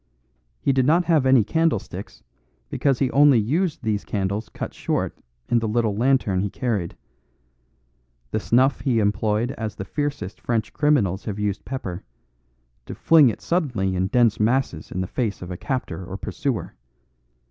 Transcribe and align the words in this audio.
He 0.59 0.73
did 0.73 0.87
not 0.87 1.05
have 1.05 1.27
any 1.27 1.43
candlesticks 1.43 2.23
because 2.71 2.97
he 2.97 3.11
only 3.11 3.37
used 3.37 3.83
these 3.83 4.03
candles 4.03 4.49
cut 4.49 4.73
short 4.73 5.15
in 5.47 5.59
the 5.59 5.67
little 5.67 5.95
lantern 5.95 6.39
he 6.41 6.49
carried. 6.49 6.97
The 8.31 8.39
snuff 8.39 8.79
he 8.79 8.97
employed 8.97 9.51
as 9.59 9.75
the 9.75 9.85
fiercest 9.85 10.41
French 10.41 10.73
criminals 10.73 11.25
have 11.25 11.37
used 11.37 11.65
pepper: 11.65 12.03
to 12.87 12.95
fling 12.95 13.29
it 13.29 13.41
suddenly 13.41 13.95
in 13.95 14.07
dense 14.07 14.39
masses 14.39 14.91
in 14.91 15.01
the 15.01 15.05
face 15.05 15.39
of 15.43 15.51
a 15.51 15.55
captor 15.57 16.03
or 16.03 16.17
pursuer. 16.17 16.73